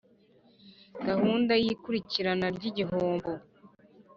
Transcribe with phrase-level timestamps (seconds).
[1.07, 3.31] gahunda y ikurikirana ry igihombo